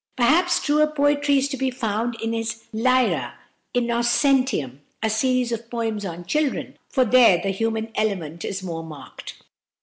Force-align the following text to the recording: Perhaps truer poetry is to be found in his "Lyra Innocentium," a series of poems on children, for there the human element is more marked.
Perhaps 0.15 0.63
truer 0.63 0.87
poetry 0.87 1.37
is 1.37 1.47
to 1.49 1.57
be 1.57 1.69
found 1.69 2.17
in 2.23 2.33
his 2.33 2.63
"Lyra 2.73 3.35
Innocentium," 3.75 4.79
a 5.03 5.11
series 5.11 5.51
of 5.51 5.69
poems 5.69 6.05
on 6.05 6.25
children, 6.25 6.75
for 6.89 7.05
there 7.05 7.39
the 7.39 7.49
human 7.51 7.91
element 7.95 8.43
is 8.43 8.63
more 8.63 8.83
marked. 8.83 9.43